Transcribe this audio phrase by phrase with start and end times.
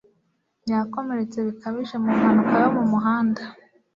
[0.71, 3.41] Yakomeretse bikabije mu mpanuka yo mu muhanda.